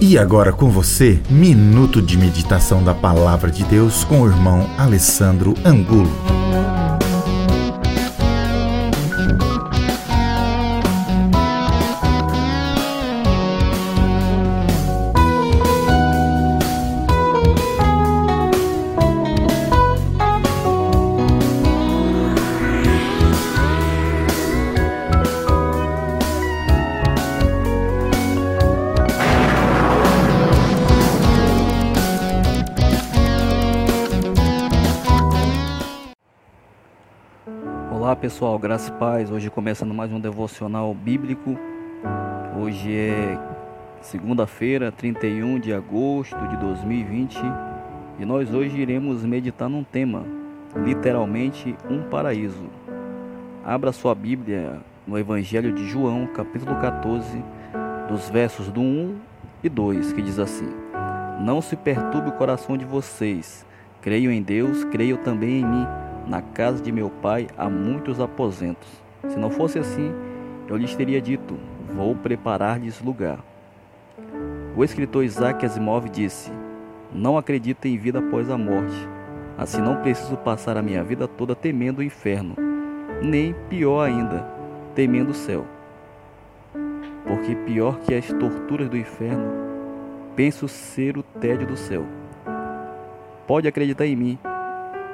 [0.00, 5.54] E agora com você, minuto de meditação da palavra de Deus com o irmão Alessandro
[5.64, 6.10] Angulo.
[38.04, 39.30] Olá pessoal, graça e paz.
[39.30, 41.58] Hoje começando mais um devocional bíblico.
[42.60, 43.38] Hoje é
[44.02, 47.38] segunda-feira, 31 de agosto de 2020
[48.18, 50.22] e nós hoje iremos meditar num tema,
[50.76, 52.66] literalmente um paraíso.
[53.64, 57.42] Abra sua Bíblia no Evangelho de João, capítulo 14,
[58.06, 59.16] dos versos do 1
[59.62, 60.68] e 2, que diz assim:
[61.40, 63.64] Não se perturbe o coração de vocês.
[64.02, 65.86] Creio em Deus, creio também em mim.
[66.26, 68.88] Na casa de meu pai há muitos aposentos.
[69.28, 70.12] Se não fosse assim,
[70.68, 71.56] eu lhes teria dito:
[71.94, 73.38] Vou preparar-lhes lugar.
[74.76, 76.50] O escritor Isaac Asimov disse:
[77.12, 79.08] Não acredito em vida após a morte.
[79.56, 82.56] Assim não preciso passar a minha vida toda temendo o inferno,
[83.22, 84.44] nem pior ainda,
[84.94, 85.64] temendo o céu.
[87.24, 89.52] Porque pior que as torturas do inferno,
[90.34, 92.04] penso ser o tédio do céu.
[93.46, 94.38] Pode acreditar em mim,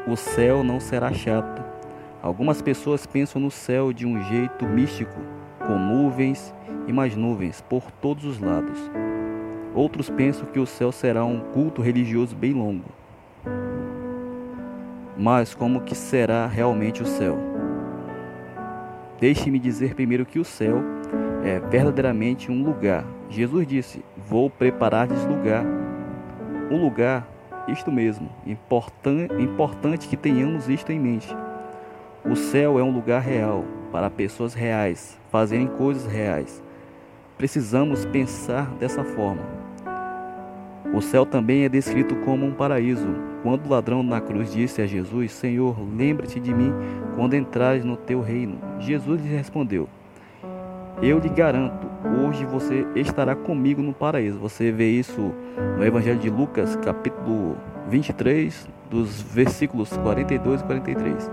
[0.07, 1.63] o céu não será chato.
[2.23, 5.21] Algumas pessoas pensam no céu de um jeito místico,
[5.59, 6.55] com nuvens
[6.87, 8.79] e mais nuvens por todos os lados.
[9.75, 12.89] Outros pensam que o céu será um culto religioso bem longo.
[15.17, 17.39] Mas como que será realmente o céu?
[19.21, 20.83] Deixe-me dizer primeiro que o céu
[21.45, 23.05] é verdadeiramente um lugar.
[23.29, 25.65] Jesus disse: Vou preparar-lhes lugar.
[26.71, 27.27] Um lugar
[27.71, 31.29] isto mesmo, importante, importante que tenhamos isto em mente.
[32.25, 36.63] O céu é um lugar real para pessoas reais fazerem coisas reais.
[37.39, 39.43] Precisamos pensar dessa forma.
[40.93, 43.07] O céu também é descrito como um paraíso.
[43.43, 46.73] Quando o ladrão na cruz disse a Jesus: Senhor, lembra-te de mim
[47.15, 48.59] quando entrares no teu reino.
[48.81, 49.89] Jesus lhe respondeu:
[51.03, 51.87] Eu lhe garanto,
[52.23, 54.39] hoje você estará comigo no paraíso.
[54.39, 55.33] Você vê isso
[55.79, 57.57] no Evangelho de Lucas, capítulo
[57.89, 61.31] 23, dos versículos 42 e 43.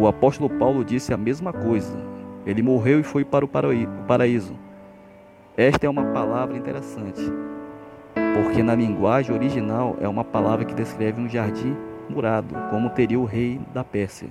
[0.00, 1.96] O apóstolo Paulo disse a mesma coisa.
[2.44, 4.58] Ele morreu e foi para o paraíso.
[5.56, 7.22] Esta é uma palavra interessante,
[8.34, 11.76] porque na linguagem original é uma palavra que descreve um jardim
[12.10, 14.28] murado, como teria o rei da Pérsia.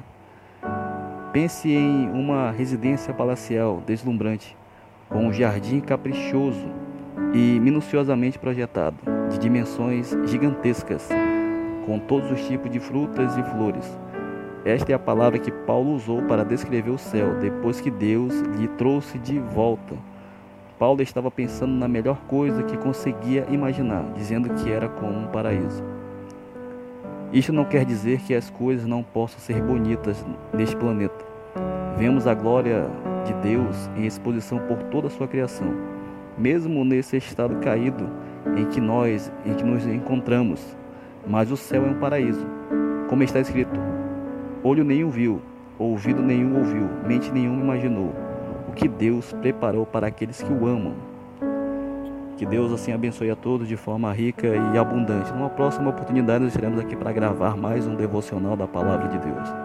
[1.34, 4.56] Pense em uma residência palacial deslumbrante,
[5.10, 6.68] com um jardim caprichoso
[7.34, 8.98] e minuciosamente projetado,
[9.32, 11.10] de dimensões gigantescas,
[11.88, 14.00] com todos os tipos de frutas e flores.
[14.64, 18.68] Esta é a palavra que Paulo usou para descrever o céu depois que Deus lhe
[18.68, 19.96] trouxe de volta.
[20.78, 25.84] Paulo estava pensando na melhor coisa que conseguia imaginar, dizendo que era como um paraíso.
[27.34, 30.24] Isto não quer dizer que as coisas não possam ser bonitas
[30.54, 31.26] neste planeta.
[31.98, 32.86] Vemos a glória
[33.26, 35.94] de Deus em exposição por toda a sua criação
[36.38, 38.10] mesmo nesse estado caído
[38.58, 40.76] em que nós em que nos encontramos.
[41.26, 42.46] Mas o céu é um paraíso,
[43.08, 43.80] como está escrito:
[44.64, 45.42] olho nenhum viu,
[45.78, 48.14] ouvido nenhum ouviu, mente nenhuma imaginou
[48.68, 51.13] o que Deus preparou para aqueles que o amam.
[52.44, 55.32] Que Deus assim abençoe a todos de forma rica e abundante.
[55.32, 59.63] Numa próxima oportunidade, nós estaremos aqui para gravar mais um devocional da palavra de Deus.